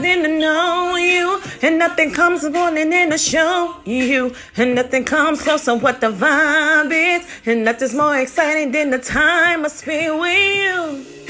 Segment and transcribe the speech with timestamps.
[0.00, 1.40] than to know you.
[1.62, 4.34] And nothing comes more than to show you.
[4.56, 7.26] And nothing comes close to what the vibe is.
[7.46, 11.20] And nothing's more exciting than the time I spend with you.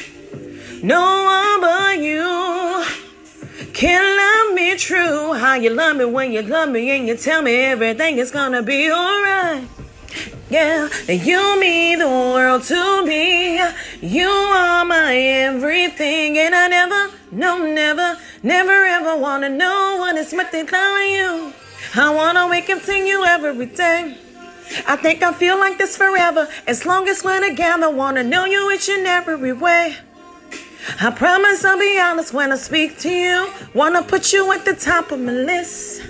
[0.82, 2.84] No one but you
[3.74, 5.34] can love me true.
[5.34, 8.62] How you love me when you love me and you tell me everything is gonna
[8.62, 9.68] be alright.
[10.50, 13.60] Yeah, you mean the world to me.
[14.00, 20.32] You are my everything, and I never, no, never, never ever wanna know what it's
[20.32, 21.52] meant to tell you.
[21.94, 24.16] I wanna wake up to you every day.
[24.86, 27.90] I think I feel like this forever, as long as we're together.
[27.90, 29.96] Wanna know you each and every way.
[31.00, 33.50] I promise I'll be honest when I speak to you.
[33.74, 36.02] Wanna put you at the top of my list.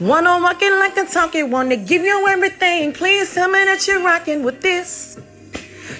[0.00, 2.92] Wanna walk in like a talking, wanna give you everything.
[2.92, 5.18] Please tell me that you're rocking with this.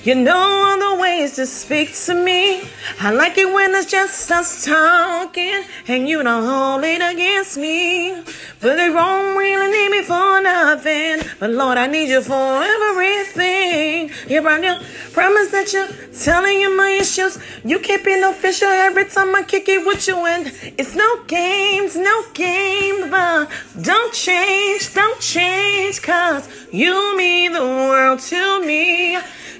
[0.08, 2.62] You know all the ways to speak to me.
[2.98, 8.14] I like it when it's just us talking and you don't hold it against me.
[8.58, 11.28] But they won't really need me for nothing.
[11.38, 14.08] But Lord, I need you for everything.
[14.30, 14.80] You your
[15.12, 17.36] promise that you're telling you my issues.
[17.62, 20.16] You keep it official every time I kick it with you.
[20.24, 20.46] And
[20.78, 23.10] it's no games, no games.
[23.10, 23.50] But
[23.82, 26.00] don't change, don't change.
[26.00, 29.18] Cause you mean the world to me.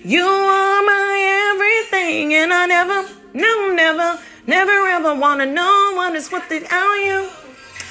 [0.09, 6.33] You are my everything, and I never, no, never, never ever wanna know what is
[6.33, 7.29] without you.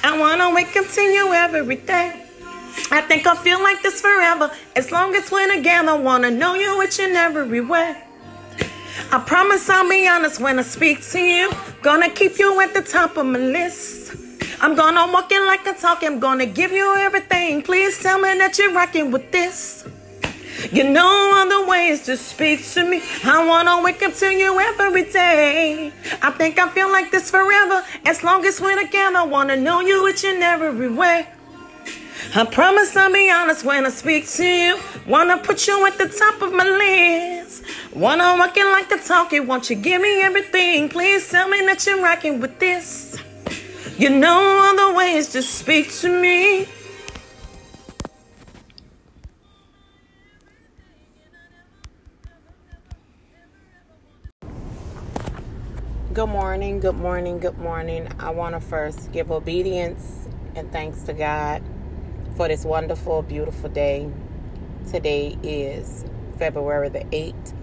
[0.02, 2.26] I wanna wake up to you every day.
[2.90, 5.94] I think I'll feel like this forever, as long as we're together.
[5.94, 8.02] Wanna know you each and every way.
[9.12, 11.52] I promise I'll be honest when I speak to you.
[11.82, 14.16] Gonna keep you at the top of my list.
[14.60, 16.02] I'm gonna walk in like a talk.
[16.02, 17.62] I'm gonna give you everything.
[17.62, 19.86] Please tell me that you're rocking with this.
[20.72, 23.00] You know other ways to speak to me.
[23.24, 25.92] I wanna wake up to you every day.
[26.20, 27.84] I think I feel like this forever.
[28.04, 31.28] As long as we're together, I wanna know you each and every way.
[32.34, 34.78] I promise I'll be honest when I speak to you.
[35.06, 37.62] Wanna put you at the top of my list.
[37.94, 39.40] Wanna walk in like the talkie.
[39.40, 40.88] Won't you give me everything?
[40.88, 43.16] Please tell me that you're rocking with this.
[43.96, 46.66] You know other ways to speak to me.
[56.18, 58.08] Good morning, good morning, good morning.
[58.18, 61.62] I want to first give obedience and thanks to God
[62.36, 64.10] for this wonderful, beautiful day.
[64.90, 66.04] Today is
[66.36, 67.54] February the 8th,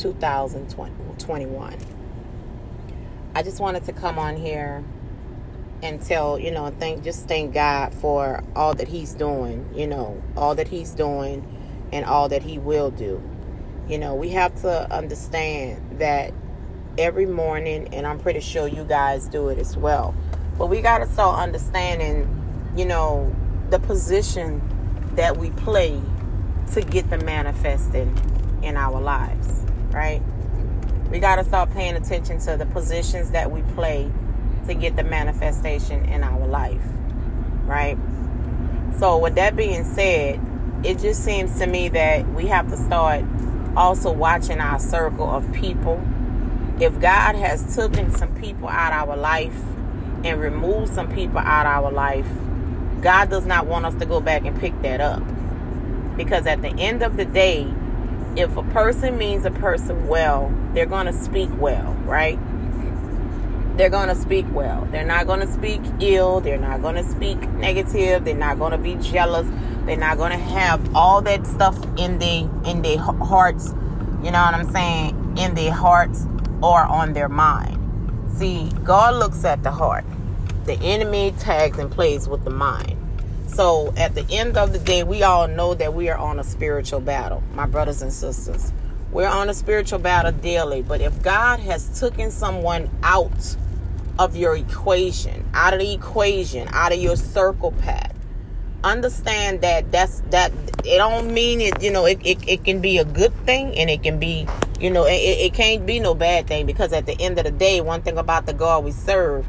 [0.00, 1.78] 2021.
[3.36, 4.82] I just wanted to come on here
[5.80, 10.20] and tell, you know, thank just thank God for all that he's doing, you know,
[10.36, 11.46] all that he's doing
[11.92, 13.22] and all that he will do.
[13.88, 16.34] You know, we have to understand that
[16.98, 20.14] every morning, and I'm pretty sure you guys do it as well.
[20.58, 23.34] But we got to start understanding, you know,
[23.70, 24.62] the position
[25.16, 26.00] that we play
[26.72, 28.16] to get the manifesting
[28.62, 30.22] in our lives, right?
[31.10, 34.10] We got to start paying attention to the positions that we play
[34.66, 36.82] to get the manifestation in our life,
[37.64, 37.98] right?
[38.98, 40.40] So, with that being said,
[40.82, 43.24] it just seems to me that we have to start
[43.76, 46.02] also watching our circle of people
[46.80, 49.58] if God has taken some people out of our life
[50.24, 52.28] and removed some people out of our life,
[53.00, 55.22] God does not want us to go back and pick that up.
[56.16, 57.72] Because at the end of the day,
[58.36, 62.38] if a person means a person well, they're going to speak well, right?
[63.78, 64.86] They're going to speak well.
[64.90, 66.40] They're not going to speak ill.
[66.40, 68.24] They're not going to speak negative.
[68.24, 69.46] They're not going to be jealous.
[69.84, 73.68] They're not going to have all that stuff in their in their hearts.
[74.22, 75.38] You know what I'm saying?
[75.38, 76.26] In their hearts
[76.62, 77.82] or on their mind.
[78.36, 80.04] See, God looks at the heart.
[80.64, 82.96] The enemy tags and plays with the mind.
[83.46, 86.44] So at the end of the day, we all know that we are on a
[86.44, 88.72] spiritual battle, my brothers and sisters.
[89.12, 90.82] We're on a spiritual battle daily.
[90.82, 93.56] But if God has taken someone out
[94.18, 98.15] of your equation, out of the equation, out of your circle path,
[98.92, 100.52] understand that that's that
[100.84, 103.90] it don't mean it you know it, it, it can be a good thing and
[103.90, 104.46] it can be
[104.80, 107.50] you know it, it can't be no bad thing because at the end of the
[107.50, 109.46] day one thing about the god we serve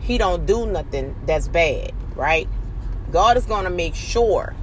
[0.00, 2.48] he don't do nothing that's bad right?
[3.12, 4.54] God is to make sure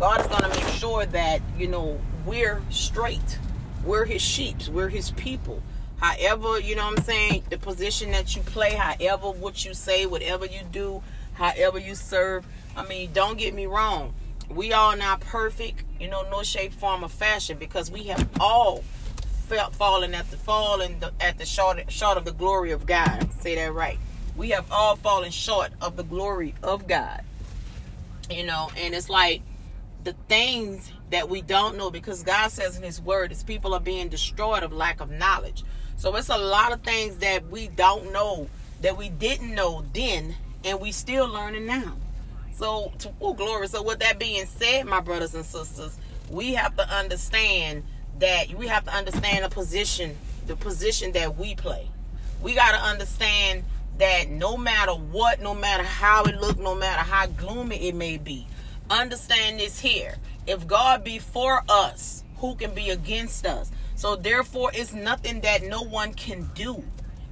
[0.00, 3.38] god is to make sure that you know we're straight
[3.84, 5.62] we're his sheep we're his people.
[5.98, 10.44] However you know i'm saying the position that you play however what you say whatever
[10.44, 11.02] you do
[11.34, 12.46] however you serve
[12.76, 14.14] I mean, don't get me wrong.
[14.48, 18.82] We all not perfect, you know, no shape, form, or fashion, because we have all
[19.48, 23.30] felt fallen at the fall and at the short short of the glory of God.
[23.40, 23.98] Say that right.
[24.36, 27.22] We have all fallen short of the glory of God.
[28.30, 29.42] You know, and it's like
[30.02, 33.80] the things that we don't know because God says in His Word, is people are
[33.80, 35.62] being destroyed of lack of knowledge.
[35.96, 38.48] So it's a lot of things that we don't know
[38.82, 41.96] that we didn't know then, and we still learning now.
[42.52, 43.68] So, oh glory.
[43.68, 45.98] So, with that being said, my brothers and sisters,
[46.30, 47.84] we have to understand
[48.20, 50.16] that we have to understand the position,
[50.46, 51.88] the position that we play.
[52.42, 53.64] We got to understand
[53.98, 58.18] that no matter what, no matter how it look, no matter how gloomy it may
[58.18, 58.46] be,
[58.90, 60.16] understand this here.
[60.46, 63.70] If God be for us, who can be against us?
[63.96, 66.84] So therefore, it's nothing that no one can do.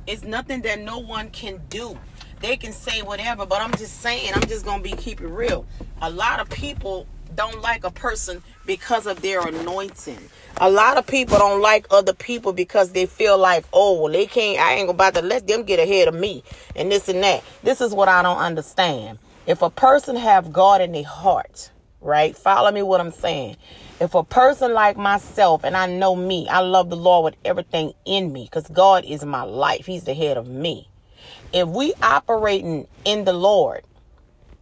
[0.06, 1.98] It's nothing that no one can do.
[2.42, 5.64] They can say whatever, but I'm just saying, I'm just gonna be keep it real.
[6.00, 7.06] A lot of people
[7.36, 10.18] don't like a person because of their anointing.
[10.56, 14.26] A lot of people don't like other people because they feel like, oh, well, they
[14.26, 16.42] can't, I ain't about to let them get ahead of me
[16.74, 17.44] and this and that.
[17.62, 19.20] This is what I don't understand.
[19.46, 22.36] If a person have God in their heart, right?
[22.36, 23.56] Follow me what I'm saying.
[24.00, 27.92] If a person like myself, and I know me, I love the Lord with everything
[28.04, 29.86] in me because God is my life.
[29.86, 30.88] He's the head of me.
[31.52, 33.82] If we operating in the Lord,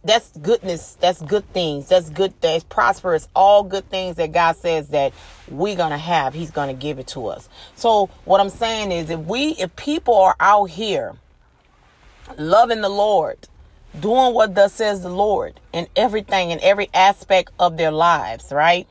[0.03, 4.89] that's goodness that's good things that's good that's prosperous all good things that god says
[4.89, 5.13] that
[5.47, 7.47] we're gonna have he's gonna give it to us.
[7.75, 11.15] So what i'm saying is if we if people are out here
[12.37, 13.37] loving the lord
[13.99, 18.87] doing what thus says the lord in everything in every aspect of their lives right?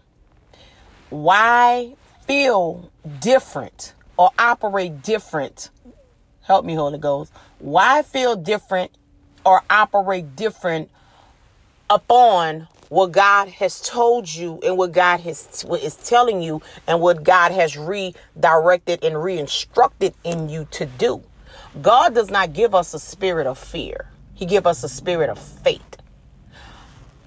[1.08, 1.96] Why
[2.28, 5.70] feel different or operate different?
[6.42, 8.90] Help me holy ghost why feel different
[9.44, 10.90] or operate different
[11.88, 17.00] upon what God has told you and what God has what is telling you and
[17.00, 21.22] what God has redirected and reinstructed in you to do.
[21.80, 24.08] God does not give us a spirit of fear.
[24.34, 25.98] He give us a spirit of faith.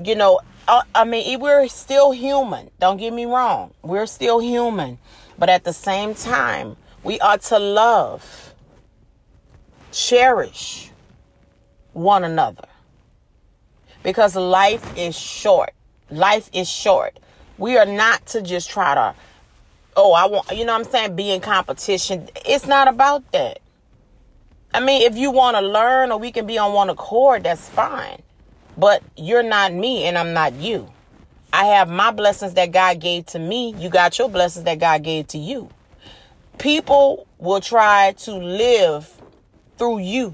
[0.04, 2.70] You know, I, I mean, we're still human.
[2.80, 3.74] Don't get me wrong.
[3.84, 4.98] We're still human.
[5.38, 8.53] But at the same time, we are to love,
[9.94, 10.90] cherish
[11.94, 12.68] one another
[14.02, 15.72] because life is short.
[16.10, 17.18] Life is short.
[17.58, 19.16] We are not to just try to,
[19.96, 22.30] oh, I want, you know what I'm saying, be in competition.
[22.46, 23.60] It's not about that.
[24.74, 27.70] I mean, if you want to learn or we can be on one accord, that's
[27.70, 28.22] fine.
[28.76, 30.92] But you're not me and I'm not you.
[31.54, 33.76] I have my blessings that God gave to me.
[33.78, 35.70] You got your blessings that God gave to you.
[36.58, 39.08] People will try to live
[39.78, 40.34] through you.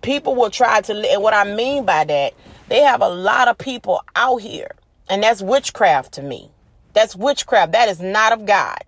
[0.00, 2.34] People will try to and what i mean by that
[2.68, 4.72] they have a lot of people out here
[5.08, 6.50] and that's witchcraft to me.
[6.94, 7.72] That's witchcraft.
[7.72, 8.82] That is not of god.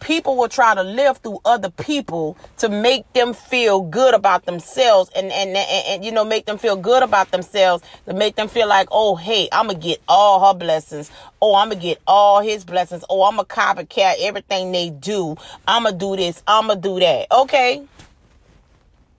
[0.00, 5.10] People will try to live through other people to make them feel good about themselves
[5.16, 8.48] and, and, and, and, you know make them feel good about themselves to make them
[8.48, 11.10] feel like oh hey i'm gonna get all her blessings.
[11.40, 13.04] Oh i'm gonna get all his blessings.
[13.08, 15.36] Oh i'm gonna copycat everything they do.
[15.66, 16.42] I'm gonna do this.
[16.46, 17.26] I'm gonna do that.
[17.30, 17.86] Okay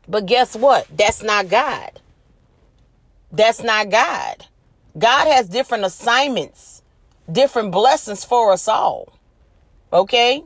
[0.07, 0.87] but guess what?
[0.95, 1.99] That's not God.
[3.31, 4.45] That's not God.
[4.97, 6.81] God has different assignments,
[7.31, 9.13] different blessings for us all.
[9.93, 10.43] Okay?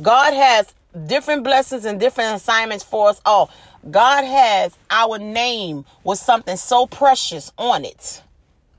[0.00, 0.74] God has
[1.06, 3.50] different blessings and different assignments for us all.
[3.90, 8.22] God has our name with something so precious on it.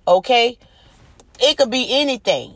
[0.07, 0.57] Okay?
[1.39, 2.53] It could be anything.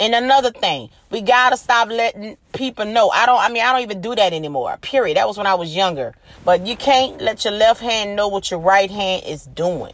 [0.00, 3.10] And another thing, we gotta stop letting people know.
[3.10, 4.78] I don't, I mean, I don't even do that anymore.
[4.80, 5.18] Period.
[5.18, 6.14] That was when I was younger.
[6.42, 9.92] But you can't let your left hand know what your right hand is doing.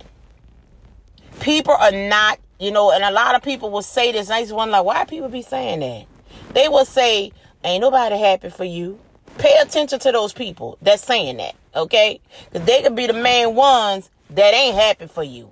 [1.41, 4.31] People are not, you know, and a lot of people will say this.
[4.31, 6.07] Used wonder, like, why people be saying that?
[6.55, 7.33] They will say,
[7.65, 9.01] ain't nobody happy for you.
[9.39, 12.21] Pay attention to those people that's saying that, okay?
[12.51, 15.51] Because they could be the main ones that ain't happy for you.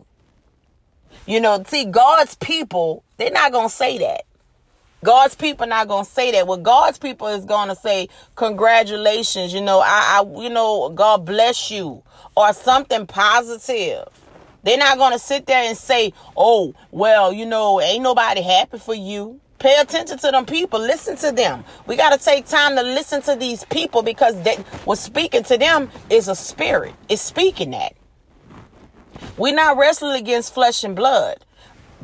[1.26, 4.24] You know, see, God's people, they're not to say that.
[5.04, 6.46] God's people not gonna say that.
[6.46, 11.70] What God's people is gonna say, congratulations, you know, I, I you know, God bless
[11.70, 12.02] you,
[12.36, 14.08] or something positive.
[14.64, 18.94] They're not gonna sit there and say, oh, well, you know, ain't nobody happy for
[18.94, 19.40] you.
[19.58, 20.80] Pay attention to them people.
[20.80, 21.64] Listen to them.
[21.86, 25.56] We got to take time to listen to these people because that what's speaking to
[25.56, 26.94] them is a spirit.
[27.08, 27.94] It's speaking that.
[29.38, 31.44] We're not wrestling against flesh and blood,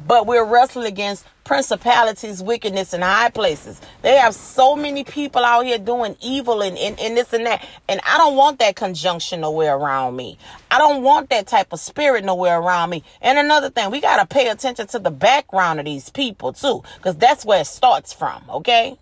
[0.07, 3.81] but we're wrestling against principalities, wickedness in high places.
[4.03, 7.67] They have so many people out here doing evil and, and, and this and that.
[7.89, 10.39] And I don't want that conjunction nowhere around me.
[10.71, 13.03] I don't want that type of spirit nowhere around me.
[13.21, 16.83] And another thing, we got to pay attention to the background of these people too,
[16.97, 18.97] because that's where it starts from, okay?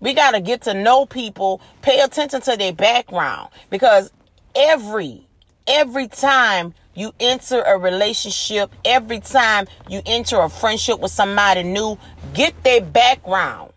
[0.00, 4.12] We got to get to know people, pay attention to their background because
[4.54, 5.26] every
[5.66, 11.96] every time you enter a relationship, every time you enter a friendship with somebody new,
[12.34, 13.72] get their background.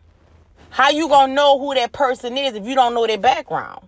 [0.71, 3.87] How you gonna know who that person is if you don't know their background?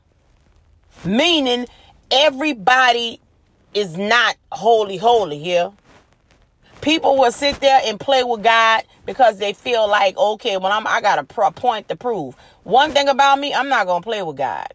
[1.03, 1.65] Meaning
[2.11, 3.19] everybody
[3.73, 5.71] is not holy holy here.
[6.81, 10.85] People will sit there and play with God because they feel like, okay, well, I'm,
[10.85, 12.35] I got a point to prove.
[12.63, 14.67] One thing about me, I'm not gonna play with God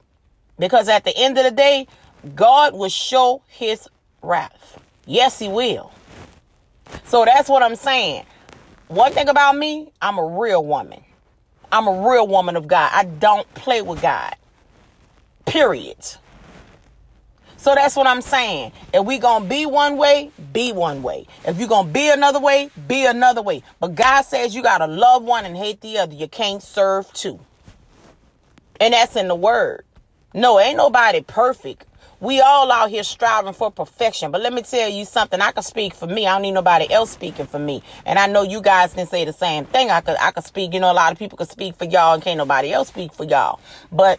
[0.59, 1.87] because at the end of the day,
[2.35, 3.88] God will show His
[4.23, 4.81] wrath.
[5.07, 5.93] Yes, He will.
[7.05, 8.25] So that's what I'm saying.
[8.89, 11.03] One thing about me, I'm a real woman.
[11.71, 12.91] I'm a real woman of God.
[12.93, 14.35] I don't play with God.
[15.45, 15.99] Period.
[17.59, 18.73] So that's what I'm saying.
[18.95, 21.27] If we gonna be one way, be one way.
[21.45, 23.63] If you're gonna be another way, be another way.
[23.81, 26.15] But God says you gotta love one and hate the other.
[26.15, 27.41] You can't serve two.
[28.81, 29.85] And that's in the word.
[30.33, 31.85] No, ain't nobody perfect.
[32.21, 34.33] We all out here striving for perfection.
[34.33, 35.41] But let me tell you something.
[35.41, 36.27] I can speak for me.
[36.27, 37.83] I don't need nobody else speaking for me.
[38.05, 39.91] And I know you guys can say the same thing.
[39.91, 42.15] I could I could speak, you know, a lot of people could speak for y'all
[42.15, 43.61] and can't nobody else speak for y'all.
[43.93, 44.19] But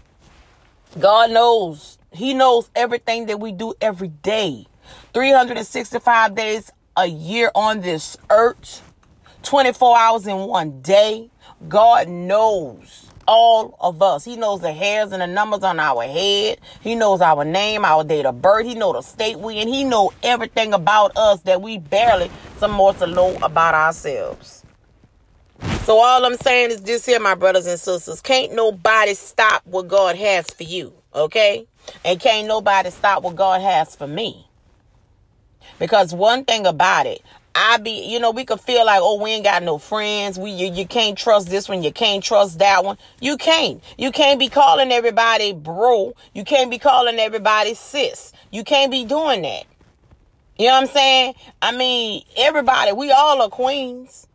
[0.98, 1.98] God knows.
[2.12, 4.66] He knows everything that we do every day.
[5.14, 8.82] 365 days a year on this earth.
[9.44, 11.30] 24 hours in one day.
[11.68, 14.26] God knows all of us.
[14.26, 16.58] He knows the hairs and the numbers on our head.
[16.82, 18.66] He knows our name, our date of birth.
[18.66, 19.68] He knows the state we in.
[19.68, 24.66] He know everything about us that we barely some more to know about ourselves.
[25.84, 28.20] So all I'm saying is this here, my brothers and sisters.
[28.20, 30.92] Can't nobody stop what God has for you.
[31.14, 31.68] Okay?
[32.04, 34.48] And can't nobody stop what God has for me.
[35.78, 37.22] Because one thing about it,
[37.62, 40.40] I be, you know, we could feel like, oh, we ain't got no friends.
[40.40, 41.84] We, you, you can't trust this one.
[41.84, 42.98] You can't trust that one.
[43.20, 43.84] You can't.
[43.98, 46.16] You can't be calling everybody bro.
[46.34, 48.32] You can't be calling everybody sis.
[48.50, 49.66] You can't be doing that.
[50.58, 51.36] You know what I'm saying?
[51.62, 54.26] I mean, everybody, we all are queens.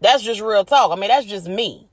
[0.00, 0.90] That's just real talk.
[0.90, 1.86] I mean, that's just me.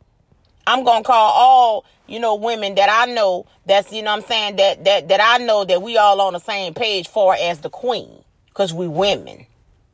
[0.65, 4.27] I'm gonna call all, you know, women that I know that's, you know what I'm
[4.27, 7.59] saying, that that that I know that we all on the same page for as
[7.59, 8.23] the queen.
[8.53, 9.45] Cause we women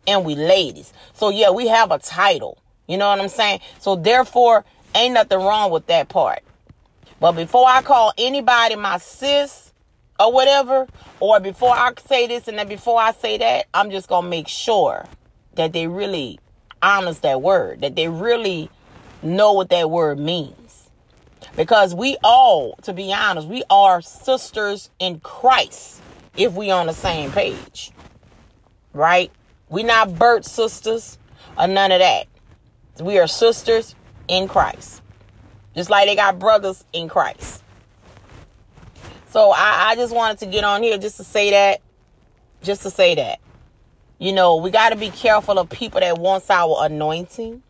[0.07, 0.93] and we ladies.
[1.13, 2.57] So yeah, we have a title.
[2.87, 3.59] You know what I'm saying?
[3.79, 6.39] So therefore, ain't nothing wrong with that part.
[7.19, 9.73] But before I call anybody my sis
[10.19, 10.87] or whatever,
[11.19, 14.47] or before I say this and then before I say that, I'm just gonna make
[14.47, 15.05] sure
[15.55, 16.39] that they really
[16.81, 18.69] honors that word, that they really
[19.21, 20.89] know what that word means.
[21.55, 26.01] Because we all, to be honest, we are sisters in Christ
[26.35, 27.91] if we on the same page.
[28.93, 29.31] Right?
[29.69, 31.17] We not birth sisters
[31.57, 32.27] or none of that.
[32.99, 33.95] We are sisters
[34.27, 35.01] in Christ.
[35.75, 37.63] Just like they got brothers in Christ.
[39.29, 41.81] So I, I just wanted to get on here just to say that.
[42.63, 43.39] Just to say that.
[44.19, 47.61] You know, we got to be careful of people that wants our anointing.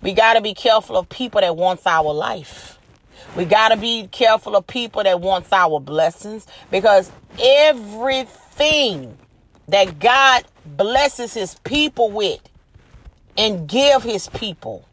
[0.00, 2.78] We got to be careful of people that wants our life.
[3.36, 9.16] We got to be careful of people that wants our blessings because everything
[9.68, 12.40] that God blesses his people with
[13.36, 14.86] and give his people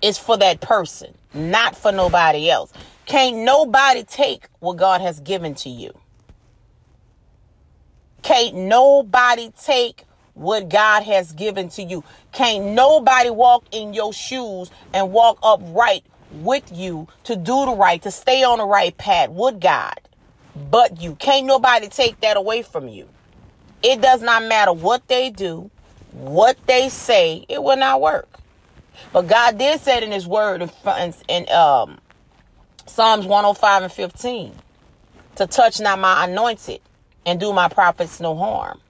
[0.00, 2.72] is for that person, not for nobody else.
[3.06, 5.92] Can't nobody take what God has given to you.
[8.22, 12.04] Can't nobody take what God has given to you.
[12.32, 18.00] Can't nobody walk in your shoes and walk upright with you to do the right,
[18.02, 20.00] to stay on the right path with God.
[20.70, 23.08] But you can't nobody take that away from you.
[23.82, 25.70] It does not matter what they do,
[26.12, 28.28] what they say, it will not work.
[29.12, 31.98] But God did say it in His Word in, in um,
[32.86, 34.54] Psalms 105 and 15
[35.36, 36.80] to touch not my anointed
[37.26, 38.80] and do my prophets no harm.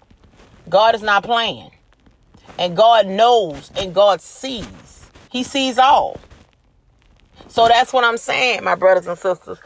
[0.68, 1.70] God is not playing.
[2.58, 5.10] And God knows and God sees.
[5.30, 6.20] He sees all.
[7.48, 9.58] So that's what I'm saying, my brothers and sisters.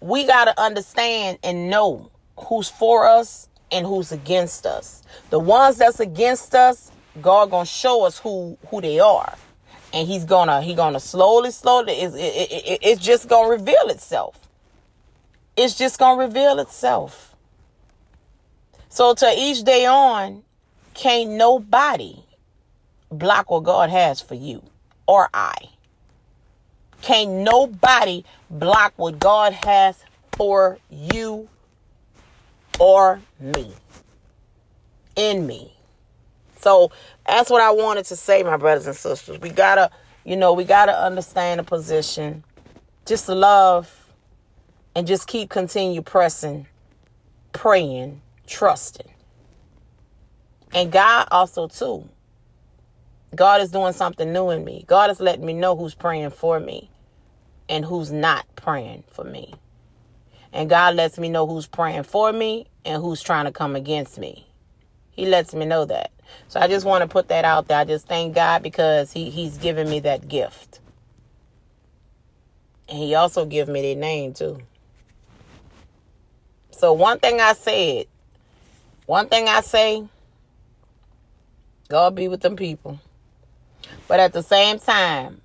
[0.00, 5.02] We got to understand and know who's for us and who's against us.
[5.30, 9.34] The ones that's against us, God gonna show us who who they are,
[9.92, 11.92] and He's gonna He gonna slowly, slowly.
[11.92, 14.38] It's, it, it, it's just gonna reveal itself.
[15.56, 17.34] It's just gonna reveal itself.
[18.88, 20.42] So to each day on,
[20.94, 22.16] can't nobody
[23.10, 24.62] block what God has for you
[25.06, 25.54] or I.
[27.02, 31.48] Can't nobody block what God has for you
[32.78, 33.72] or me.
[35.16, 35.74] In me.
[36.60, 36.90] So
[37.26, 39.38] that's what I wanted to say, my brothers and sisters.
[39.40, 39.90] We gotta,
[40.24, 42.44] you know, we gotta understand the position.
[43.06, 44.12] Just love
[44.94, 46.66] and just keep continue pressing,
[47.52, 49.08] praying, trusting.
[50.74, 52.08] And God also too.
[53.34, 54.84] God is doing something new in me.
[54.86, 56.90] God is letting me know who's praying for me
[57.68, 59.54] and who's not praying for me.
[60.52, 64.18] And God lets me know who's praying for me and who's trying to come against
[64.18, 64.46] me.
[65.10, 66.12] He lets me know that.
[66.48, 67.78] So I just want to put that out there.
[67.78, 70.80] I just thank God because he, He's given me that gift.
[72.88, 74.60] And He also gave me the name too.
[76.70, 78.06] So one thing I said,
[79.06, 80.06] one thing I say,
[81.88, 83.00] God be with them people.
[84.06, 85.40] But at the same time,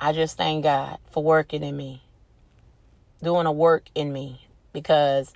[0.00, 2.02] I just thank God for working in me,
[3.22, 4.46] doing a work in me.
[4.72, 5.32] Because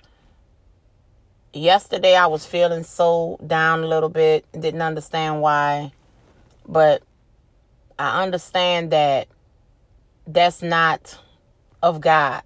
[1.53, 5.91] yesterday I was feeling so down a little bit, didn't understand why.
[6.67, 7.03] But
[7.97, 9.27] I understand that
[10.27, 11.19] that's not
[11.81, 12.43] of God.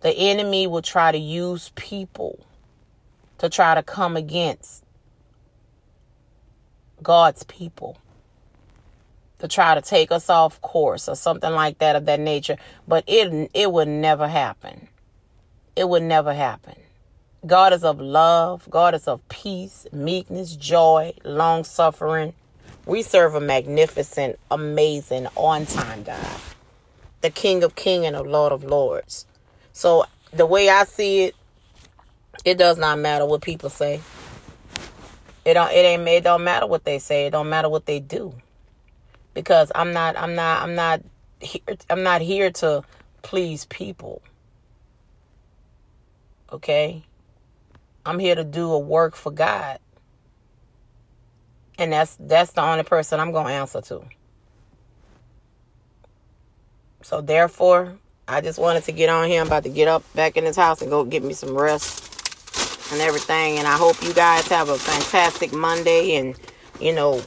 [0.00, 2.44] The enemy will try to use people
[3.38, 4.84] to try to come against
[7.02, 7.98] God's people
[9.38, 13.04] to try to take us off course or something like that of that nature but
[13.06, 14.88] it it would never happen.
[15.76, 16.74] It would never happen.
[17.46, 18.66] God is of love.
[18.68, 22.34] God is of peace meekness joy long suffering.
[22.84, 26.40] We serve a magnificent amazing on time god
[27.20, 29.26] the king of Kings and the lord of lords.
[29.72, 31.36] So the way i see it
[32.44, 34.00] it does not matter what people say.
[35.44, 37.26] It don't it ain't it don't matter what they say.
[37.26, 38.34] It don't matter what they do
[39.42, 41.00] because I'm not I'm not I'm not
[41.40, 42.82] here I'm not here to
[43.22, 44.20] please people.
[46.52, 47.04] Okay?
[48.04, 49.78] I'm here to do a work for God.
[51.78, 54.02] And that's that's the only person I'm going to answer to.
[57.02, 59.40] So therefore, I just wanted to get on here.
[59.40, 62.90] I'm about to get up back in this house and go get me some rest
[62.90, 63.58] and everything.
[63.58, 66.36] And I hope you guys have a fantastic Monday and
[66.80, 67.22] you know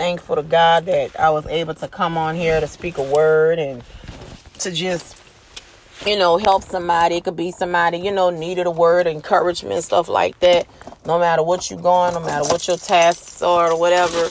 [0.00, 3.58] thankful to God that I was able to come on here to speak a word
[3.58, 3.84] and
[4.60, 5.22] to just,
[6.06, 7.16] you know, help somebody.
[7.16, 10.66] It could be somebody, you know, needed a word, encouragement, stuff like that.
[11.04, 14.30] No matter what you're going, no matter what your tasks are or whatever,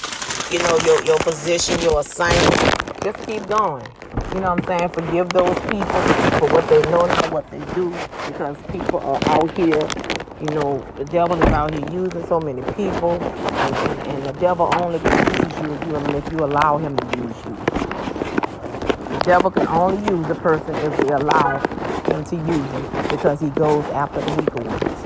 [0.50, 3.86] you know, your, your position, your assignment, just keep going.
[4.34, 4.90] You know what I'm saying?
[4.90, 6.02] Forgive those people
[6.40, 7.92] for what they know and what they do
[8.26, 9.88] because people are out here
[10.42, 13.20] you know, the devil is out here using so many people,
[13.74, 17.18] and, and, the devil only can use you if you, if you allow him to
[17.18, 17.56] use you.
[19.10, 23.42] The devil can only use a person if we allow him to use him because
[23.42, 25.06] he goes after the weaker ones.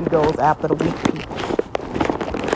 [0.00, 1.36] He goes after the weak people.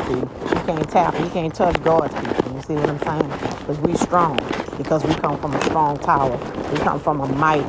[0.07, 0.15] See,
[0.57, 2.55] he can't tap, he can't touch God's people.
[2.55, 3.31] You see what I'm saying?
[3.61, 4.37] Because we strong.
[4.79, 6.37] Because we come from a strong tower.
[6.73, 7.65] We come from a mighty,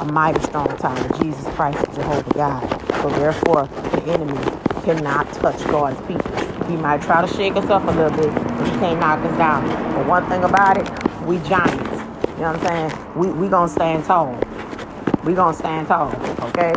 [0.00, 1.08] a mighty strong tower.
[1.22, 2.68] Jesus Christ is Jehovah God.
[3.02, 4.38] So therefore, the enemy
[4.84, 6.30] cannot touch God's people.
[6.66, 9.36] He might try to shake us up a little bit, but he can't knock us
[9.38, 9.66] down.
[9.94, 10.88] But one thing about it,
[11.24, 11.90] we giants.
[12.32, 13.16] You know what I'm saying?
[13.16, 14.38] We we gonna stand tall.
[15.24, 16.14] We gonna stand tall,
[16.48, 16.72] okay?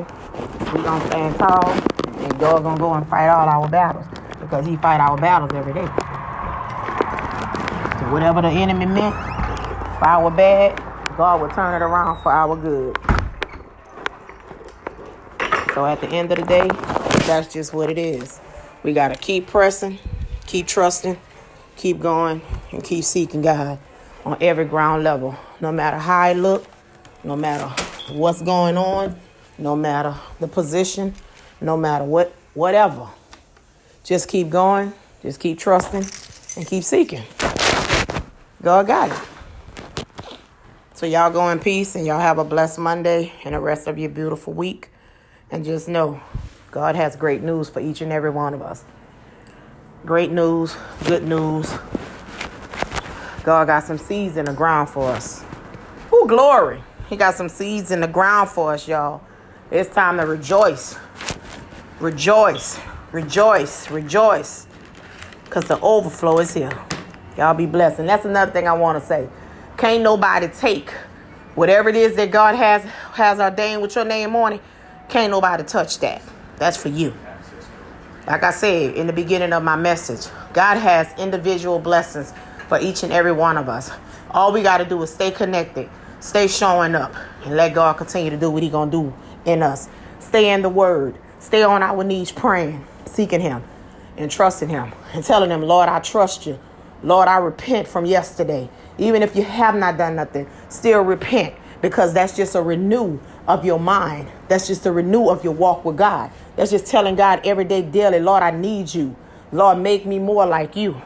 [0.73, 4.05] We gonna stand tall, and God gonna go and fight all our battles
[4.39, 5.85] because He fight our battles every day.
[7.99, 10.77] So whatever the enemy meant for our bad,
[11.17, 12.97] God will turn it around for our good.
[15.73, 16.67] So at the end of the day,
[17.25, 18.39] that's just what it is.
[18.83, 19.97] We got to keep pressing,
[20.45, 21.17] keep trusting,
[21.77, 22.41] keep going,
[22.71, 23.79] and keep seeking God
[24.25, 25.37] on every ground level.
[25.61, 26.65] No matter how I look,
[27.23, 27.67] no matter
[28.13, 29.19] what's going on,
[29.57, 31.13] no matter the position,
[31.61, 33.07] no matter what, whatever.
[34.03, 34.91] Just keep going,
[35.21, 36.03] just keep trusting,
[36.57, 37.23] and keep seeking.
[38.61, 40.15] God got it.
[40.93, 43.97] So y'all go in peace and y'all have a blessed Monday and the rest of
[43.97, 44.89] your beautiful week.
[45.51, 46.21] And just know
[46.73, 48.83] God has great news for each and every one of us.
[50.07, 51.71] Great news, good news.
[53.43, 55.45] God got some seeds in the ground for us.
[56.11, 56.81] Oh, glory.
[57.09, 59.21] He got some seeds in the ground for us, y'all.
[59.69, 60.97] It's time to rejoice.
[61.99, 62.79] Rejoice,
[63.11, 64.65] rejoice, rejoice.
[65.45, 66.71] Because the overflow is here.
[67.37, 67.99] Y'all be blessed.
[67.99, 69.29] And that's another thing I want to say.
[69.77, 70.89] Can't nobody take
[71.53, 72.81] whatever it is that God has
[73.13, 74.61] has ordained with your name on it
[75.07, 76.23] can't nobody touch that.
[76.63, 77.13] That's for you.
[78.25, 82.31] Like I said in the beginning of my message, God has individual blessings
[82.69, 83.91] for each and every one of us.
[84.31, 85.89] All we got to do is stay connected,
[86.21, 89.89] stay showing up, and let God continue to do what He gonna do in us.
[90.19, 93.61] Stay in the Word, stay on our knees praying, seeking Him,
[94.15, 96.57] and trusting Him, and telling Him, Lord, I trust you.
[97.03, 98.69] Lord, I repent from yesterday.
[98.97, 103.65] Even if you have not done nothing, still repent because that's just a renew of
[103.65, 104.29] your mind.
[104.47, 106.31] That's just a renew of your walk with God.
[106.55, 109.15] That's just telling God every day, daily, Lord, I need you.
[109.51, 111.01] Lord, make me more like you.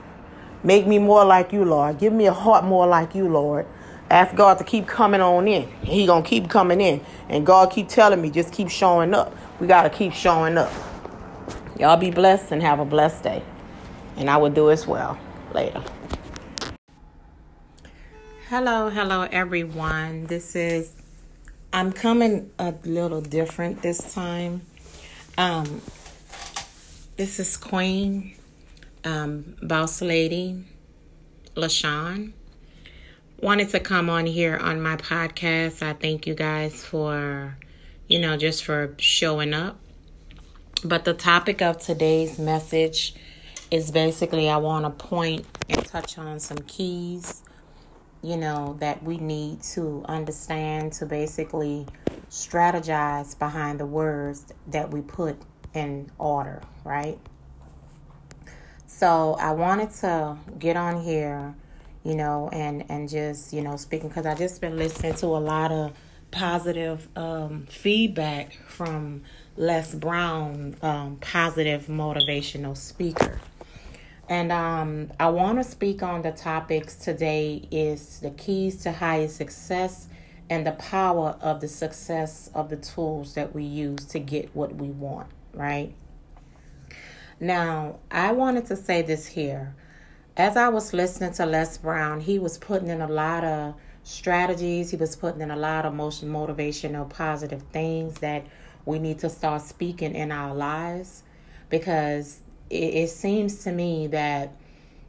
[0.64, 2.00] Make me more like you, Lord.
[2.00, 3.66] Give me a heart more like you, Lord.
[4.10, 5.70] Ask God to keep coming on in.
[5.82, 7.02] He gonna keep coming in.
[7.30, 9.36] And God keep telling me, just keep showing up.
[9.60, 10.72] We gotta keep showing up.
[11.78, 13.44] Y'all be blessed and have a blessed day.
[14.16, 15.18] And I will do as well
[15.54, 15.84] later.
[18.50, 20.26] Hello, hello everyone.
[20.28, 20.94] This is
[21.74, 24.62] I'm coming a little different this time.
[25.38, 25.82] Um
[27.16, 28.36] this is Queen
[29.04, 30.66] um Boss Lady
[31.56, 32.34] LaShawn
[33.40, 35.84] wanted to come on here on my podcast.
[35.84, 37.56] I thank you guys for,
[38.08, 39.80] you know, just for showing up.
[40.84, 43.16] But the topic of today's message
[43.70, 47.44] is basically I want to point and touch on some keys,
[48.22, 51.86] you know, that we need to understand to basically
[52.30, 55.38] strategize behind the words that we put
[55.74, 57.20] in order, right?
[58.86, 61.56] So I wanted to get on here
[62.08, 65.44] you know, and and just you know speaking because I just been listening to a
[65.44, 65.92] lot of
[66.32, 69.24] positive um, feedback from
[69.58, 73.42] Les Brown, um, positive motivational speaker.
[74.30, 79.28] And um, I want to speak on the topics today is the keys to higher
[79.28, 80.10] success
[80.50, 84.76] and the power of the success of the tools that we use to get what
[84.76, 85.94] we want, right?
[87.40, 89.76] Now, I wanted to say this here
[90.38, 94.92] as I was listening to Les Brown, he was putting in a lot of strategies.
[94.92, 98.46] He was putting in a lot of motion, motivational, positive things that
[98.86, 101.24] we need to start speaking in our lives
[101.70, 104.52] because it, it seems to me that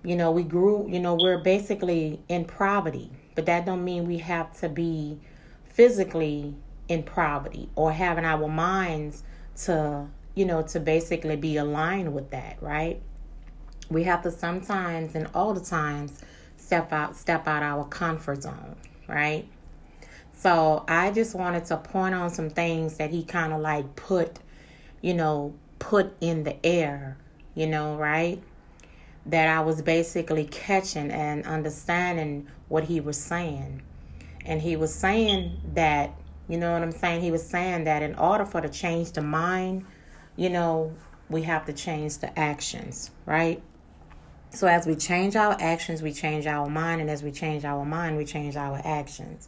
[0.05, 4.19] you know we grew you know we're basically in poverty but that don't mean we
[4.19, 5.19] have to be
[5.65, 6.55] physically
[6.89, 9.23] in poverty or having our minds
[9.57, 13.01] to you know to basically be aligned with that right?
[13.91, 16.21] We have to sometimes and all the times
[16.57, 19.47] step out step out our comfort zone right?
[20.33, 24.39] So i just wanted to point on some things that he kind of like put
[25.01, 27.19] you know put in the air
[27.59, 28.41] you know right?
[29.27, 33.83] That i was basically catching and understanding what he was saying.
[34.45, 36.13] And he was saying that
[36.49, 37.23] you know what i'm saying?
[37.23, 39.85] He was saying that in order for to change the mind
[40.37, 40.95] you know
[41.29, 43.61] we have to change the actions right?
[44.51, 47.85] So as we change our actions, we change our mind, and as we change our
[47.85, 49.47] mind, we change our actions.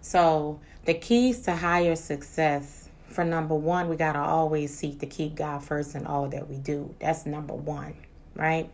[0.00, 5.34] So the keys to higher success for number one, we gotta always seek to keep
[5.36, 6.94] God first in all that we do.
[6.98, 7.94] That's number one,
[8.34, 8.70] right?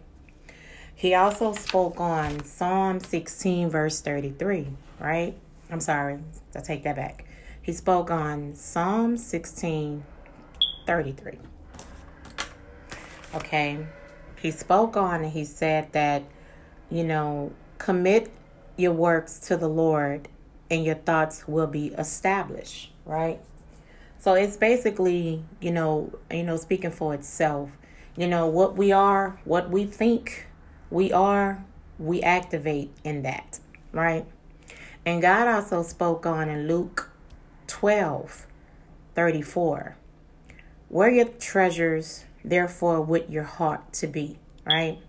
[0.95, 4.69] He also spoke on Psalm 16, verse 33,
[5.01, 5.35] right?
[5.71, 6.19] I'm sorry,
[6.55, 7.25] I take that back.
[7.63, 10.05] He spoke on Psalm 16,
[10.87, 11.39] 33.
[13.35, 13.87] Okay,
[14.41, 16.23] he spoke on and he said that,
[16.91, 18.31] you know, commit
[18.77, 20.29] your works to the Lord
[20.71, 23.41] and your thoughts will be established, right?
[24.23, 27.71] So it's basically, you know, you know, speaking for itself.
[28.17, 30.47] You know, what we are, what we think
[30.91, 31.65] we are,
[31.99, 33.59] we activate in that,
[33.91, 34.25] right?
[35.05, 37.11] And God also spoke on in Luke
[37.67, 38.47] 12
[39.17, 39.97] 34.
[40.89, 45.01] Where your treasures therefore with your heart to be, right?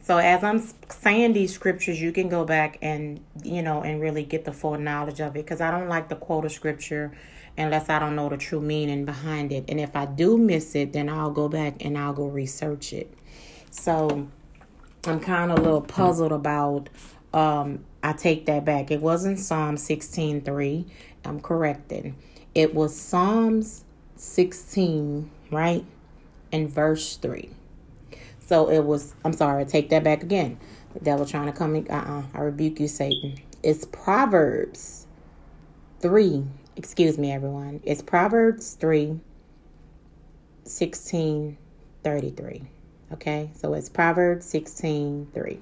[0.00, 4.22] So as I'm saying these scriptures, you can go back and, you know, and really
[4.22, 7.16] get the full knowledge of it because I don't like to quote a scripture
[7.56, 9.64] unless I don't know the true meaning behind it.
[9.68, 13.12] And if I do miss it, then I'll go back and I'll go research it.
[13.70, 14.28] So
[15.06, 16.88] I'm kind of a little puzzled about
[17.32, 18.90] um I take that back.
[18.90, 20.84] It wasn't Psalm 16:3.
[21.24, 22.16] I'm correcting.
[22.54, 23.84] It was Psalms
[24.16, 25.84] 16, right?
[26.54, 27.50] and verse 3.
[28.38, 30.56] So it was, I'm sorry, I take that back again.
[30.94, 33.38] The devil trying to come in, uh-uh, I rebuke you, Satan.
[33.64, 35.06] It's Proverbs
[36.00, 36.44] 3,
[36.76, 37.80] excuse me, everyone.
[37.84, 39.18] It's Proverbs 3,
[40.64, 41.56] 16,
[42.02, 42.62] 33.
[43.12, 45.60] Okay, so it's Proverbs 16, 3.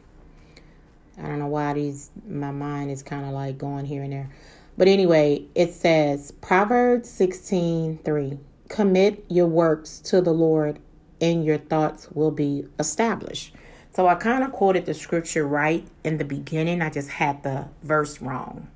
[1.19, 4.31] I don't know why these my mind is kind of like going here and there.
[4.79, 8.39] But anyway, it says Proverbs 16, 3.
[8.69, 10.79] Commit your works to the Lord,
[11.21, 13.55] and your thoughts will be established.
[13.95, 16.81] So I kind of quoted the scripture right in the beginning.
[16.81, 18.69] I just had the verse wrong.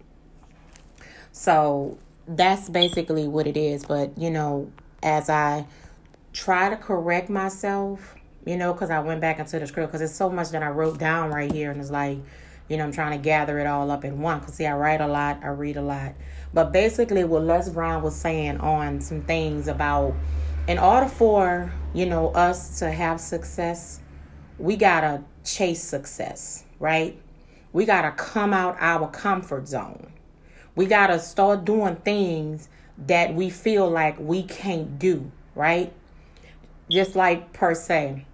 [1.33, 1.96] So
[2.29, 3.85] that's basically what it is.
[3.85, 4.71] But, you know,
[5.03, 5.67] as I
[6.33, 10.15] try to correct myself, you know, because I went back into the script, because it's
[10.15, 12.19] so much that I wrote down right here, and it's like,
[12.69, 14.41] you know, I'm trying to gather it all up in one.
[14.41, 16.15] Because, see, I write a lot, I read a lot.
[16.53, 20.15] But basically, what Les Brown was saying on some things about,
[20.69, 24.01] in order for you know us to have success,
[24.59, 27.21] we gotta chase success, right?
[27.73, 30.12] We gotta come out our comfort zone.
[30.77, 32.69] We gotta start doing things
[33.07, 35.93] that we feel like we can't do, right?
[36.91, 38.25] Just like per se,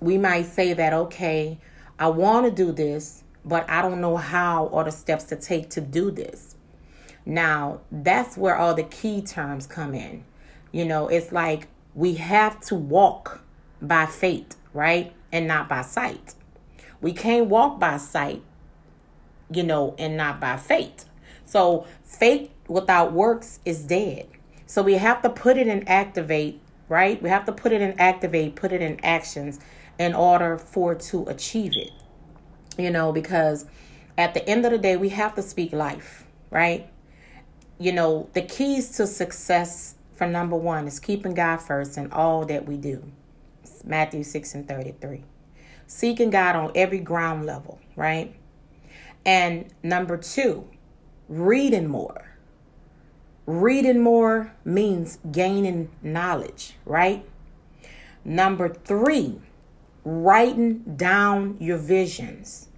[0.00, 1.58] we might say that, okay,
[1.98, 5.70] I want to do this, but I don't know how or the steps to take
[5.70, 6.54] to do this.
[7.26, 10.24] Now, that's where all the key terms come in.
[10.70, 13.42] You know, it's like we have to walk
[13.82, 15.12] by faith, right?
[15.32, 16.34] And not by sight.
[17.00, 18.42] We can't walk by sight,
[19.50, 21.07] you know, and not by faith.
[21.48, 24.28] So, faith without works is dead.
[24.66, 27.20] So, we have to put it in activate, right?
[27.22, 29.58] We have to put it in activate, put it in actions
[29.98, 31.90] in order for to achieve it.
[32.76, 33.64] You know, because
[34.18, 36.90] at the end of the day, we have to speak life, right?
[37.78, 42.44] You know, the keys to success for number one is keeping God first in all
[42.44, 43.10] that we do.
[43.62, 45.24] It's Matthew 6 and 33.
[45.86, 48.34] Seeking God on every ground level, right?
[49.24, 50.68] And number two,
[51.28, 52.24] reading more.
[53.46, 57.24] Reading more means gaining knowledge, right?
[58.24, 59.40] Number three,
[60.04, 62.68] writing down your visions.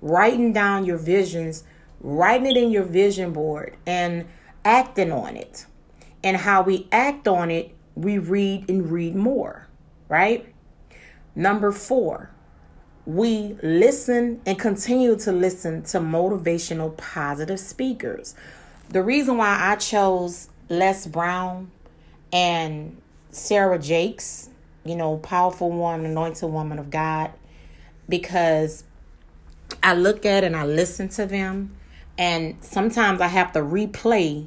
[0.00, 1.64] Writing down your visions,
[2.00, 4.26] writing it in your vision board, and
[4.64, 5.66] acting on it.
[6.22, 9.68] And how we act on it, we read and read more,
[10.08, 10.52] right?
[11.34, 12.30] Number four,
[13.06, 18.34] we listen and continue to listen to motivational positive speakers.
[18.90, 21.70] The reason why I chose Les Brown
[22.32, 24.50] and Sarah Jakes
[24.86, 27.32] you know, powerful woman, anointed woman of God,
[28.08, 28.84] because
[29.82, 31.76] I look at and I listen to them,
[32.16, 34.46] and sometimes I have to replay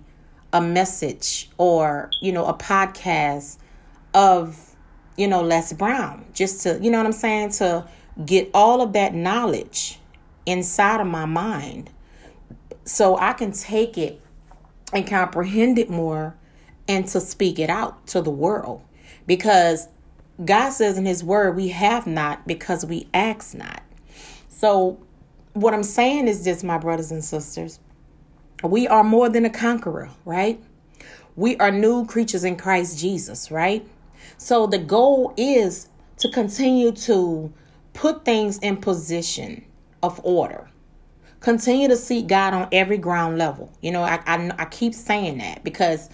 [0.54, 3.58] a message or, you know, a podcast
[4.14, 4.76] of,
[5.18, 7.86] you know, Les Brown, just to, you know what I'm saying, to
[8.26, 10.00] get all of that knowledge
[10.46, 11.90] inside of my mind
[12.84, 14.22] so I can take it
[14.94, 16.36] and comprehend it more
[16.88, 18.82] and to speak it out to the world
[19.28, 19.88] because
[20.44, 23.84] God says in His Word, we have not because we ask not.
[24.48, 24.98] So,
[25.54, 27.80] what I'm saying is this, my brothers and sisters,
[28.64, 30.62] we are more than a conqueror, right?
[31.36, 33.86] We are new creatures in Christ Jesus, right?
[34.38, 37.52] So, the goal is to continue to
[38.00, 39.62] put things in position
[40.02, 40.70] of order.
[41.42, 43.74] Continue to seek God on every ground level.
[43.82, 46.10] You know, I, I, I keep saying that because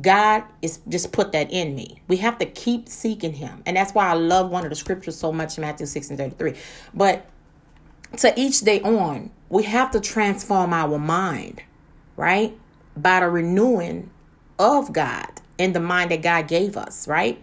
[0.00, 2.02] God is just put that in me.
[2.08, 3.62] We have to keep seeking him.
[3.66, 6.54] And that's why I love one of the scriptures so much, Matthew 6 and 33.
[6.92, 7.24] But
[8.16, 11.62] to each day on, we have to transform our mind,
[12.16, 12.58] right?
[12.96, 14.10] By the renewing
[14.58, 17.40] of God in the mind that God gave us, right?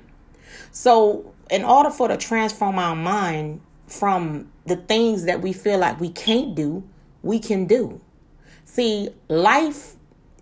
[0.71, 5.99] So, in order for to transform our mind from the things that we feel like
[5.99, 6.83] we can't do,
[7.21, 8.01] we can do.
[8.65, 9.95] See, life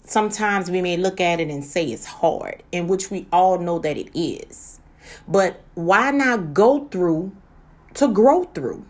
[0.06, 3.80] sometimes we may look at it and say it's hard, in which we all know
[3.80, 4.80] that it is.
[5.28, 7.36] But why not go through
[7.96, 8.86] to grow through?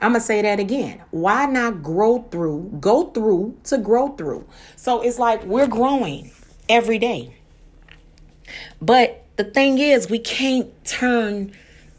[0.00, 1.00] I'm going to say that again.
[1.12, 4.46] Why not grow through, go through to grow through?
[4.74, 6.32] So it's like we're growing
[6.68, 7.36] every day.
[8.80, 11.52] But the thing is, we can't turn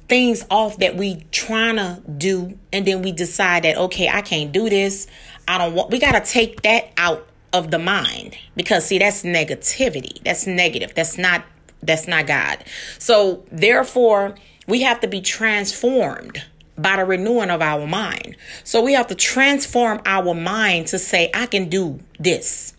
[0.08, 4.52] things off that we trying to do and then we decide that okay, I can't
[4.52, 5.08] do this.
[5.48, 8.36] I don't want we got to take that out of the mind.
[8.56, 10.22] Because see that's negativity.
[10.24, 10.94] That's negative.
[10.96, 11.46] That's not
[11.82, 12.64] that's not god.
[13.00, 14.36] So therefore
[14.68, 16.44] we have to be transformed
[16.78, 18.36] by the renewing of our mind.
[18.64, 22.74] So we have to transform our mind to say i can do this.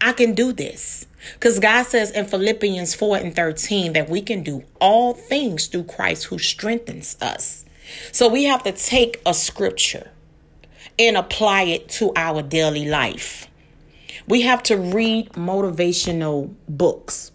[0.00, 4.42] I can do this because god says in philippians 4 and 13 that we can
[4.42, 7.64] do all things through christ who strengthens us
[8.12, 10.10] so we have to take a scripture
[10.98, 13.48] and apply it to our daily life
[14.26, 17.30] we have to read motivational books.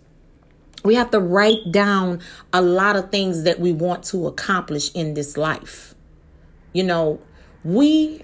[0.84, 2.21] We have to write down
[2.52, 5.93] a lot of things that we want to accomplish in this life.
[6.73, 7.21] You know,
[7.63, 8.23] we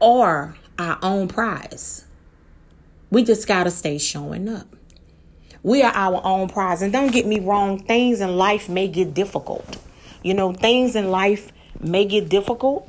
[0.00, 2.06] are our own prize.
[3.10, 4.74] We just got to stay showing up.
[5.68, 6.80] We are our own prize.
[6.80, 9.76] And don't get me wrong, things in life may get difficult.
[10.22, 12.88] You know, things in life may get difficult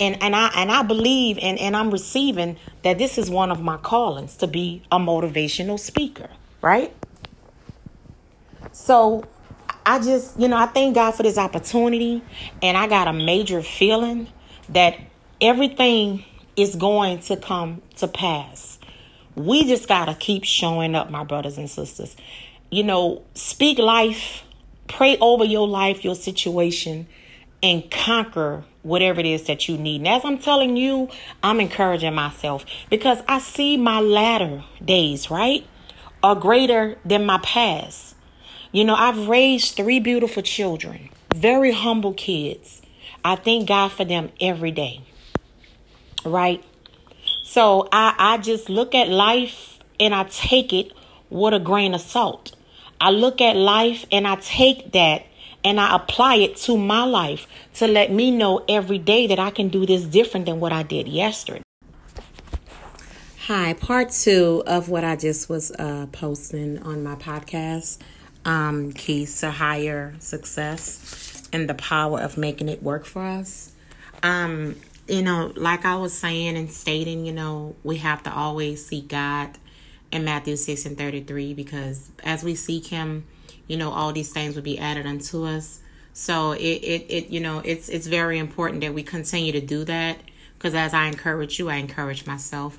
[0.00, 3.60] and and I and I believe and and I'm receiving that this is one of
[3.60, 6.30] my callings to be a motivational speaker,
[6.62, 6.94] right?
[8.72, 9.24] So
[9.84, 12.22] I just, you know, I thank God for this opportunity
[12.62, 14.28] and I got a major feeling
[14.70, 14.98] that
[15.40, 16.24] everything
[16.56, 18.67] is going to come to pass.
[19.38, 22.16] We just got to keep showing up, my brothers and sisters.
[22.70, 24.42] You know, speak life,
[24.88, 27.06] pray over your life, your situation,
[27.62, 30.00] and conquer whatever it is that you need.
[30.00, 31.08] And as I'm telling you,
[31.42, 35.66] I'm encouraging myself because I see my latter days, right,
[36.22, 38.14] are greater than my past.
[38.72, 42.82] You know, I've raised three beautiful children, very humble kids.
[43.24, 45.02] I thank God for them every day,
[46.24, 46.62] right?
[47.48, 50.92] So I, I just look at life and I take it
[51.30, 52.54] with a grain of salt.
[53.00, 55.24] I look at life and I take that
[55.64, 59.48] and I apply it to my life to let me know every day that I
[59.48, 61.62] can do this different than what I did yesterday.
[63.46, 67.96] Hi, part two of what I just was uh, posting on my podcast
[68.44, 73.72] um, Keys to Higher Success and the Power of Making It Work for Us.
[74.22, 74.76] Um,
[75.08, 79.08] you know, like I was saying and stating, you know, we have to always seek
[79.08, 79.56] God
[80.12, 83.26] in Matthew 6 and 33 because as we seek Him,
[83.66, 85.80] you know, all these things will be added unto us.
[86.12, 89.84] So it, it, it you know, it's it's very important that we continue to do
[89.84, 90.18] that
[90.58, 92.78] because as I encourage you, I encourage myself.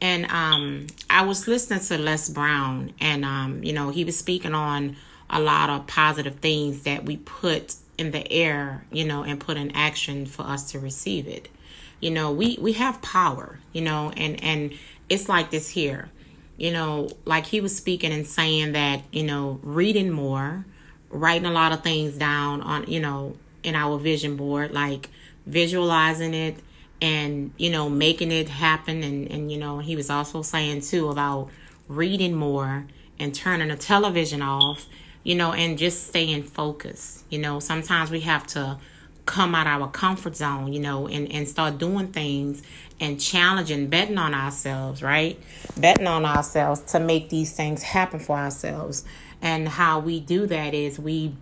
[0.00, 4.54] And um, I was listening to Les Brown, and um, you know, he was speaking
[4.54, 4.96] on
[5.28, 9.56] a lot of positive things that we put in the air, you know, and put
[9.56, 11.48] in action for us to receive it.
[12.00, 14.72] You know, we we have power, you know, and and
[15.08, 16.10] it's like this here
[16.58, 20.66] you know, like he was speaking and saying that, you know, reading more,
[21.08, 25.08] writing a lot of things down on, you know, in our vision board, like
[25.46, 26.56] visualizing it
[27.00, 29.04] and, you know, making it happen.
[29.04, 31.48] And, and, you know, he was also saying too about
[31.86, 32.86] reading more
[33.20, 34.86] and turning the television off,
[35.22, 37.24] you know, and just staying focused.
[37.30, 38.78] You know, sometimes we have to
[39.28, 42.62] come out of our comfort zone, you know, and, and start doing things
[42.98, 45.38] and challenging, betting on ourselves, right?
[45.76, 49.04] Betting on ourselves to make these things happen for ourselves.
[49.42, 51.34] And how we do that is we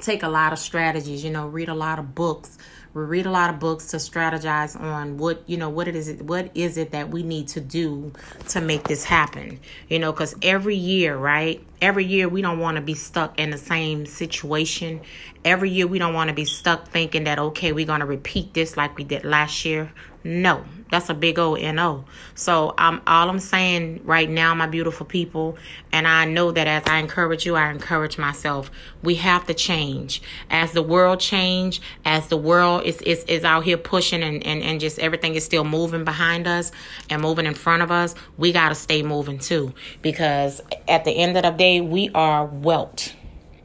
[0.00, 2.58] take a lot of strategies, you know, read a lot of books.
[2.96, 6.10] We read a lot of books to strategize on what, you know, what it is
[6.22, 8.10] what is it that we need to do
[8.48, 9.60] to make this happen.
[9.90, 11.62] You know, cuz every year, right?
[11.82, 15.02] Every year we don't want to be stuck in the same situation.
[15.44, 18.54] Every year we don't want to be stuck thinking that okay, we're going to repeat
[18.54, 19.92] this like we did last year.
[20.24, 22.04] No, that's a big old no.
[22.34, 25.56] So I'm all I'm saying right now, my beautiful people,
[25.92, 28.70] and I know that as I encourage you, I encourage myself.
[29.02, 33.64] We have to change as the world change, as the world is is, is out
[33.64, 36.70] here pushing and, and, and just everything is still moving behind us
[37.10, 38.14] and moving in front of us.
[38.36, 39.74] We gotta stay moving too.
[40.02, 43.12] Because at the end of the day, we are wealth.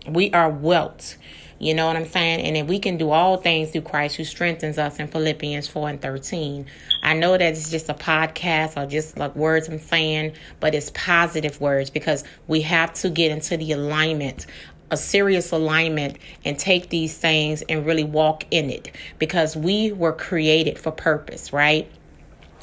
[0.08, 1.18] We are wealth.
[1.62, 2.42] You know what I'm saying?
[2.42, 5.90] And if we can do all things through Christ who strengthens us in Philippians 4
[5.90, 6.66] and 13.
[7.04, 10.92] I know that it's just a podcast or just like words I'm saying, but it's
[10.96, 14.48] positive words because we have to get into the alignment
[14.90, 20.12] a serious alignment and take these things and really walk in it because we were
[20.12, 21.90] created for purpose, right?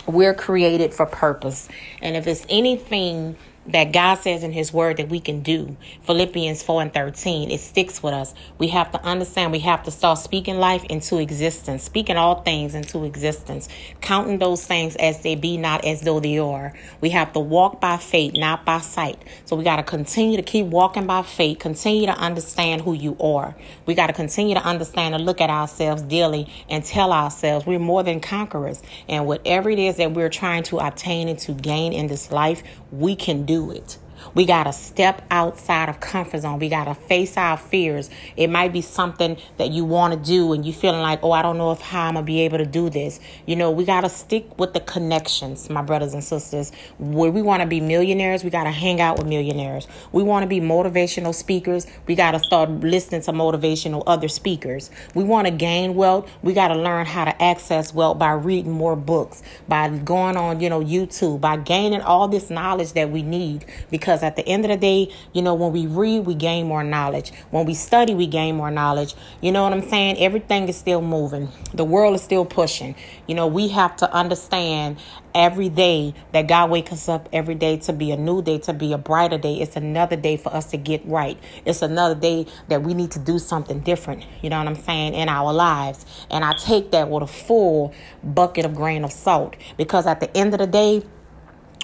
[0.06, 1.70] We're created for purpose.
[2.02, 3.37] And if it's anything
[3.68, 5.76] that God says in His Word that we can do.
[6.02, 7.50] Philippians 4 and 13.
[7.50, 8.35] It sticks with us.
[8.59, 12.74] We have to understand, we have to start speaking life into existence, speaking all things
[12.74, 13.68] into existence,
[14.00, 16.72] counting those things as they be, not as though they are.
[17.00, 19.22] We have to walk by faith, not by sight.
[19.44, 23.16] So we got to continue to keep walking by faith, continue to understand who you
[23.20, 23.54] are.
[23.87, 27.78] We got to continue to understand and look at ourselves daily and tell ourselves we're
[27.78, 28.83] more than conquerors.
[29.09, 32.62] And whatever it is that we're trying to obtain and to gain in this life,
[32.90, 33.98] we can do it.
[34.35, 36.59] We got to step outside of comfort zone.
[36.59, 38.11] We got to face our fears.
[38.37, 41.42] It might be something that you want to do and you feeling like, "Oh, I
[41.42, 43.85] don't know if how I'm going to be able to do this." You know, we
[43.85, 46.72] got to stick with the connections, my brothers and sisters.
[46.98, 49.87] Where we want to be millionaires, we got to hang out with millionaires.
[50.12, 54.90] We want to be motivational speakers, we got to start listening to motivational other speakers.
[55.14, 58.72] We want to gain wealth, we got to learn how to access wealth by reading
[58.72, 63.22] more books, by going on, you know, YouTube, by gaining all this knowledge that we
[63.22, 66.34] need because because at the end of the day, you know, when we read, we
[66.34, 67.30] gain more knowledge.
[67.50, 69.14] When we study, we gain more knowledge.
[69.42, 70.16] You know what I'm saying?
[70.16, 71.50] Everything is still moving.
[71.74, 72.94] The world is still pushing.
[73.26, 74.96] You know, we have to understand
[75.34, 78.72] every day that God wakes us up every day to be a new day, to
[78.72, 79.61] be a brighter day.
[79.61, 81.38] It's another day for us to get right.
[81.66, 85.12] It's another day that we need to do something different, you know what I'm saying,
[85.12, 86.06] in our lives.
[86.30, 87.92] And I take that with a full
[88.24, 91.02] bucket of grain of salt because at the end of the day,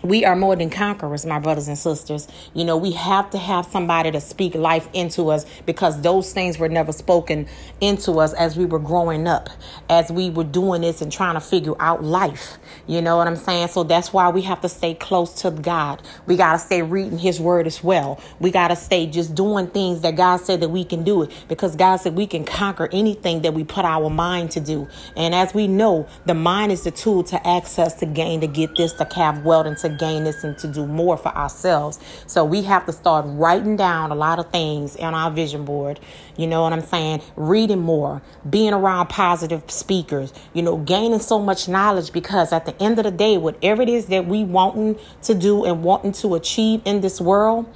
[0.04, 2.28] we are more than conquerors, my brothers and sisters.
[2.52, 6.58] You know, we have to have somebody to speak life into us because those things
[6.58, 7.48] were never spoken
[7.80, 9.48] into us as we were growing up,
[9.88, 12.58] as we were doing this and trying to figure out life.
[12.86, 13.68] You know what I'm saying?
[13.68, 16.02] So that's why we have to stay close to God.
[16.26, 18.20] We got to stay reading His Word as well.
[18.40, 21.32] We got to stay just doing things that God said that we can do it
[21.48, 24.86] because God said we can conquer anything that we put our mind to do.
[25.16, 28.76] And as we know, the mind is the tool to access, to gain, to get
[28.76, 31.98] this, to have wealth, and to gain this and to do more for ourselves.
[32.26, 36.00] So we have to start writing down a lot of things on our vision board.
[36.36, 37.22] You know what I'm saying?
[37.36, 42.82] Reading more, being around positive speakers, you know, gaining so much knowledge because at the
[42.82, 46.34] end of the day, whatever it is that we wanting to do and wanting to
[46.34, 47.72] achieve in this world,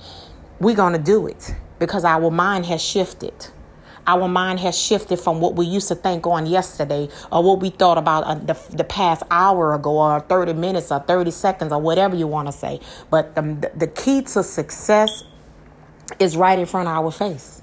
[0.61, 3.49] we're going to do it because our mind has shifted.
[4.09, 7.68] Our mind has shifted from what we used to think on yesterday or what we
[7.68, 11.78] thought about uh, the, the past hour ago or 30 minutes or 30 seconds or
[11.78, 12.80] whatever you want to say.
[13.11, 15.24] But the, the key to success
[16.18, 17.61] is right in front of our face.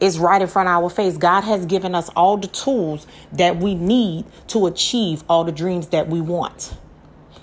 [0.00, 1.16] It's right in front of our face.
[1.16, 5.88] God has given us all the tools that we need to achieve all the dreams
[5.88, 6.76] that we want.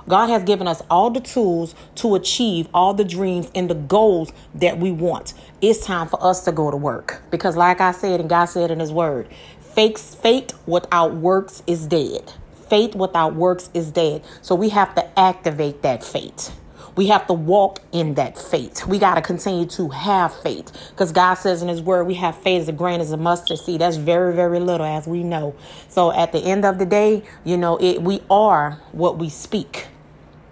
[0.10, 4.34] God has given us all the tools to achieve all the dreams and the goals
[4.56, 5.36] that we want.
[5.62, 7.22] It's time for us to go to work.
[7.30, 9.30] Because, like I said, and God said in His Word,
[9.60, 12.34] faith, faith without works is dead.
[12.70, 14.24] Faith without works is dead.
[14.42, 16.56] So we have to activate that faith.
[16.96, 18.88] We have to walk in that faith.
[18.88, 22.36] We got to continue to have faith because God says in His Word, we have
[22.36, 23.82] faith as a grain as a mustard seed.
[23.82, 25.56] That's very, very little, as we know.
[25.88, 29.86] So at the end of the day, you know, it, we are what we speak.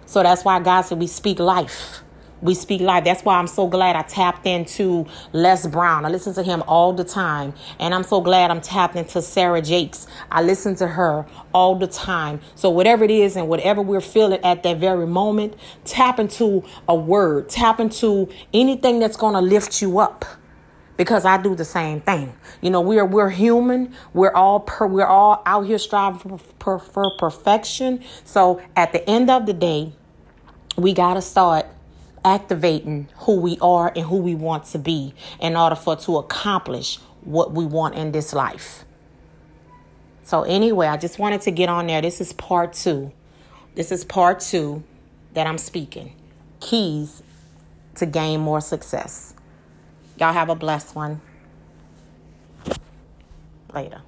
[0.08, 2.02] So that's why God said we speak life.
[2.40, 3.04] We speak life.
[3.04, 6.06] That's why I'm so glad I tapped into Les Brown.
[6.06, 7.52] I listen to him all the time.
[7.78, 10.06] And I'm so glad I'm tapped into Sarah Jakes.
[10.30, 12.40] I listen to her all the time.
[12.54, 16.94] So whatever it is and whatever we're feeling at that very moment, tap into a
[16.94, 17.50] word.
[17.50, 20.24] Tap into anything that's going to lift you up
[20.98, 22.34] because I do the same thing.
[22.60, 23.94] You know, we're we're human.
[24.12, 28.04] We're all per, we're all out here striving for, for perfection.
[28.24, 29.92] So at the end of the day,
[30.76, 31.64] we got to start
[32.24, 36.96] activating who we are and who we want to be in order for to accomplish
[37.22, 38.84] what we want in this life.
[40.24, 42.02] So anyway, I just wanted to get on there.
[42.02, 43.12] This is part 2.
[43.76, 44.82] This is part 2
[45.34, 46.12] that I'm speaking.
[46.60, 47.22] Keys
[47.94, 49.34] to gain more success.
[50.18, 51.20] Y'all have a blessed one.
[53.72, 54.02] Later.